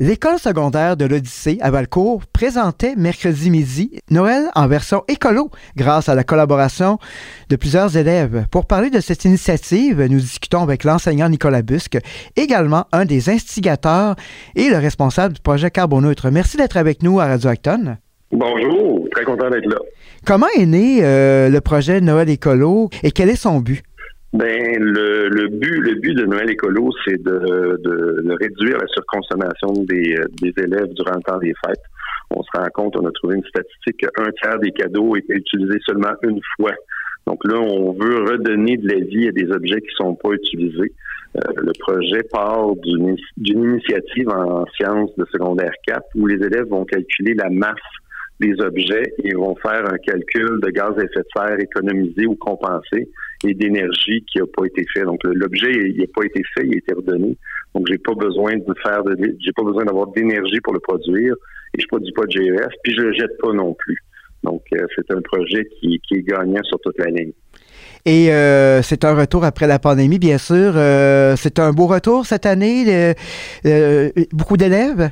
[0.00, 6.16] L'école secondaire de l'Odyssée à Valcourt présentait mercredi midi Noël en version écolo grâce à
[6.16, 6.98] la collaboration
[7.48, 8.44] de plusieurs élèves.
[8.50, 11.98] Pour parler de cette initiative, nous discutons avec l'enseignant Nicolas Busque,
[12.34, 14.16] également un des instigateurs
[14.56, 16.28] et le responsable du projet Carboneutre.
[16.28, 17.96] Merci d'être avec nous à Radio Acton.
[18.32, 19.78] Bonjour, très content d'être là.
[20.26, 23.84] Comment est né euh, le projet Noël écolo et quel est son but?
[24.32, 25.03] Ben le,
[25.48, 30.92] but le but de Noël écolo, c'est de, de, réduire la surconsommation des, des élèves
[30.94, 31.82] durant le temps des fêtes.
[32.30, 35.78] On se rend compte, on a trouvé une statistique qu'un tiers des cadeaux étaient utilisés
[35.86, 36.72] seulement une fois.
[37.26, 40.92] Donc là, on veut redonner de la vie à des objets qui sont pas utilisés.
[41.36, 46.84] Euh, le projet part d'une initiative en sciences de secondaire 4 où les élèves vont
[46.84, 47.74] calculer la masse
[48.44, 52.36] des objets et vont faire un calcul de gaz à effet de serre économisé ou
[52.36, 53.08] compensé
[53.44, 55.04] et d'énergie qui n'a pas été fait.
[55.04, 57.36] Donc l'objet il n'a pas été fait, il a été redonné.
[57.74, 61.34] Donc j'ai pas besoin de faire j'ai pas besoin d'avoir d'énergie pour le produire
[61.76, 63.98] et je produis pas de GES puis je le jette pas non plus.
[64.42, 67.32] Donc euh, c'est un projet qui, qui, est gagnant sur toute la ligne.
[68.04, 70.74] Et euh, c'est un retour après la pandémie, bien sûr.
[70.76, 73.14] Euh, c'est un beau retour cette année.
[74.32, 75.10] beaucoup d'élèves?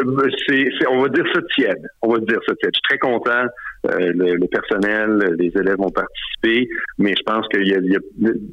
[0.00, 1.86] Euh, c'est, on va dire ça tiède.
[2.02, 2.72] On va dire ça tiède.
[2.74, 3.46] Je suis très content.
[3.86, 7.98] Euh, le, personnel, les élèves ont participé, mais je pense qu'il y a,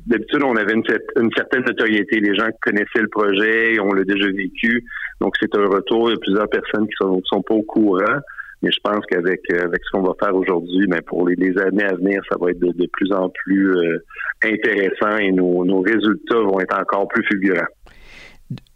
[0.06, 0.83] d'habitude on avait une,
[1.16, 2.20] une, certaine notoriété.
[2.20, 4.83] Les gens connaissaient le projet, on l'a déjà vécu.
[5.22, 6.09] Donc c'est un retour.
[6.09, 8.20] Il y a plusieurs personnes qui sont, sont pas au courant.
[8.61, 11.83] Mais je pense qu'avec avec ce qu'on va faire aujourd'hui, mais ben, pour les, années
[11.83, 13.98] à venir, ça va être de, plus en plus euh,
[14.44, 17.66] intéressant et nos, nos résultats vont être encore plus fulgurants.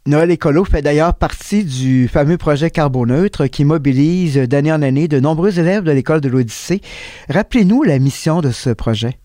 [0.07, 5.19] Noël Écolo fait d'ailleurs partie du fameux projet Carboneutre qui mobilise d'année en année de
[5.19, 6.79] nombreux élèves de l'école de l'Odyssée.
[7.27, 9.17] Rappelez-nous la mission de ce projet.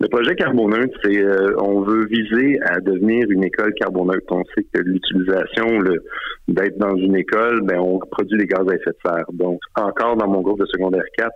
[0.00, 4.26] Le projet Carboneutre, c'est euh, on veut viser à devenir une école carboneutre.
[4.32, 5.78] On sait que l'utilisation
[6.48, 9.26] d'être dans une école, ben on produit des gaz à effet de serre.
[9.32, 11.30] Donc encore dans mon groupe de secondaire 4,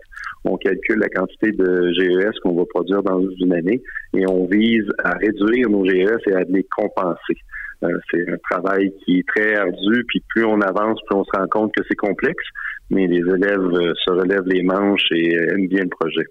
[0.46, 3.80] on calcule la quantité de GES qu'on va produire dans une année
[4.14, 7.38] et on vise à réduire nos GES et à les compenser.
[7.82, 11.30] Euh, c'est un travail qui est très ardu, puis plus on avance, plus on se
[11.34, 12.44] rend compte que c'est complexe,
[12.90, 16.24] mais les élèves euh, se relèvent les manches et euh, aiment bien le projet.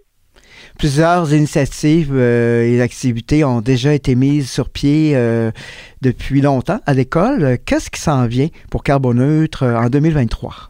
[0.77, 5.15] Plusieurs initiatives et activités ont déjà été mises sur pied
[6.01, 7.57] depuis longtemps à l'école.
[7.65, 10.69] Qu'est-ce qui s'en vient pour Carboneutre en 2023?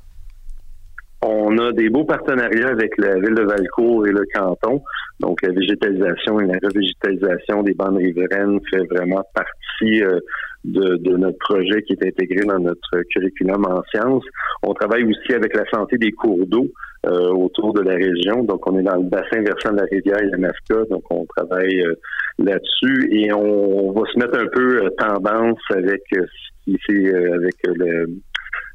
[1.22, 4.82] On a des beaux partenariats avec la ville de Valcourt et le canton.
[5.20, 10.20] Donc, la végétalisation et la revégétalisation des bandes riveraines fait vraiment partie euh,
[10.66, 14.26] de, notre projet qui est intégré dans notre curriculum en sciences.
[14.64, 16.68] On travaille aussi avec la santé des cours d'eau
[17.06, 18.44] euh, autour de la région.
[18.44, 20.84] Donc, on est dans le bassin versant de la rivière Yamaska.
[20.90, 21.96] Donc, on travaille euh,
[22.40, 28.08] là-dessus et on, va se mettre un peu tendance avec ce qui avec le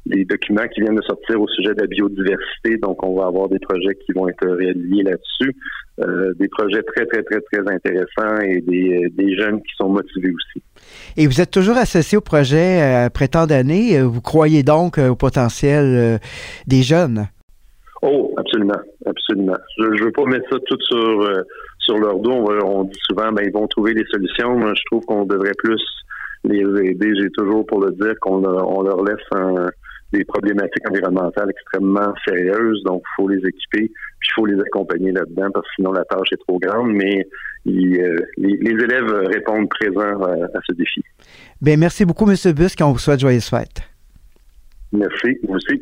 [0.05, 2.77] des documents qui viennent de sortir au sujet de la biodiversité.
[2.81, 5.55] Donc, on va avoir des projets qui vont être réalisés là-dessus.
[6.01, 10.31] Euh, des projets très, très, très, très intéressants et des, des, jeunes qui sont motivés
[10.31, 10.61] aussi.
[11.15, 14.01] Et vous êtes toujours associé au projet euh, après tant d'années.
[14.01, 16.19] Vous croyez donc euh, au potentiel
[16.67, 17.27] des jeunes?
[18.01, 19.55] Oh, absolument, absolument.
[19.77, 21.43] Je ne veux pas mettre ça tout sur,
[21.79, 22.45] sur leur dos.
[22.65, 24.57] On, dit souvent, ben, ils vont trouver des solutions.
[24.57, 25.81] Moi, je trouve qu'on devrait plus
[26.43, 27.13] les aider.
[27.19, 29.69] J'ai toujours pour le dire qu'on on leur laisse un,
[30.13, 35.11] des problématiques environnementales extrêmement sérieuses, donc il faut les équiper, puis il faut les accompagner
[35.11, 37.27] là-dedans, parce que sinon la tâche est trop grande, mais
[37.67, 41.01] euh, les, élèves répondent présents à, ce défi.
[41.61, 42.35] Bien, merci beaucoup, M.
[42.53, 43.81] Busque, on vous souhaite joyeuses fêtes.
[44.93, 45.81] Merci, vous aussi.